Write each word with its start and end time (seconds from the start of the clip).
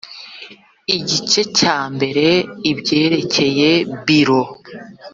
igice 0.97 1.41
cya 1.57 1.77
mbere 1.95 2.25
ibyerekeye 2.71 3.69
biro 4.05 4.41